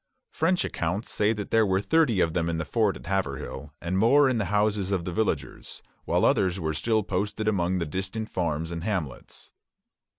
[0.31, 3.99] French accounts say that there were thirty of them in the fort at Haverhill, and
[3.99, 8.27] more in the houses of the villagers; while others still were posted among the distant
[8.27, 9.51] farms and hamlets.